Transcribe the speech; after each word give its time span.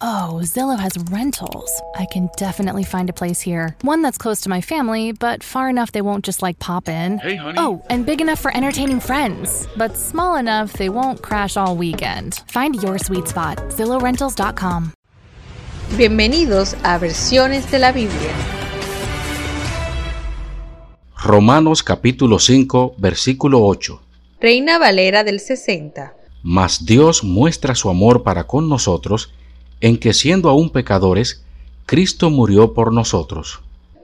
Oh, 0.00 0.38
Zillow 0.44 0.78
has 0.78 0.96
rentals. 1.10 1.82
I 1.96 2.06
can 2.06 2.30
definitely 2.36 2.84
find 2.84 3.10
a 3.10 3.12
place 3.12 3.40
here. 3.40 3.74
One 3.82 4.00
that's 4.00 4.16
close 4.16 4.40
to 4.42 4.48
my 4.48 4.60
family, 4.60 5.10
but 5.10 5.42
far 5.42 5.68
enough 5.68 5.90
they 5.90 6.02
won't 6.02 6.24
just 6.24 6.40
like 6.40 6.60
pop 6.60 6.88
in. 6.88 7.18
Hey, 7.18 7.34
honey. 7.34 7.58
Oh, 7.58 7.82
and 7.90 8.06
big 8.06 8.20
enough 8.20 8.38
for 8.38 8.56
entertaining 8.56 9.00
friends, 9.00 9.66
but 9.76 9.96
small 9.96 10.36
enough 10.36 10.72
they 10.74 10.88
won't 10.88 11.20
crash 11.20 11.56
all 11.56 11.76
weekend. 11.76 12.44
Find 12.46 12.80
your 12.80 12.96
sweet 12.98 13.26
spot. 13.26 13.58
ZillowRentals.com. 13.70 14.92
Bienvenidos 15.96 16.76
a 16.84 16.98
Versiones 16.98 17.68
de 17.68 17.80
la 17.80 17.90
Biblia. 17.90 18.32
Romanos 21.24 21.82
capítulo 21.82 22.38
5, 22.38 22.94
versículo 22.98 23.64
8. 23.66 24.00
Reina 24.40 24.78
Valera 24.78 25.24
del 25.24 25.40
60. 25.40 26.14
Mas 26.44 26.86
Dios 26.86 27.24
muestra 27.24 27.74
su 27.74 27.90
amor 27.90 28.22
para 28.22 28.44
con 28.44 28.68
nosotros 28.68 29.32
en 29.80 29.98
que 29.98 30.12
siendo 30.12 30.48
aún 30.48 30.70
pecadores, 30.70 31.42
Cristo 31.86 32.30
murió 32.30 32.74
por 32.74 32.92
nosotros. 32.92 33.60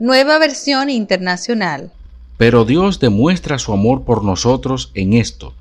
Nueva 0.00 0.38
versión 0.38 0.90
internacional. 0.90 1.92
Pero 2.36 2.64
Dios 2.64 3.00
demuestra 3.00 3.58
su 3.58 3.72
amor 3.72 4.02
por 4.02 4.24
nosotros 4.24 4.90
en 4.94 5.12
esto, 5.12 5.54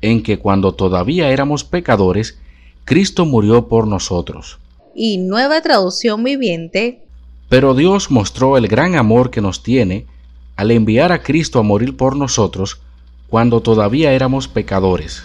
en 0.00 0.22
que 0.22 0.38
cuando 0.38 0.72
todavía 0.72 1.30
éramos 1.30 1.64
pecadores, 1.64 2.38
Cristo 2.84 3.26
murió 3.26 3.68
por 3.68 3.86
nosotros. 3.86 4.58
Y 4.94 5.18
nueva 5.18 5.60
traducción 5.60 6.24
viviente. 6.24 7.02
Pero 7.48 7.74
Dios 7.74 8.10
mostró 8.10 8.56
el 8.56 8.66
gran 8.66 8.96
amor 8.96 9.30
que 9.30 9.40
nos 9.40 9.62
tiene 9.62 10.06
al 10.56 10.70
enviar 10.70 11.12
a 11.12 11.22
Cristo 11.22 11.58
a 11.58 11.62
morir 11.62 11.96
por 11.96 12.16
nosotros 12.16 12.80
cuando 13.28 13.60
todavía 13.60 14.12
éramos 14.12 14.48
pecadores. 14.48 15.24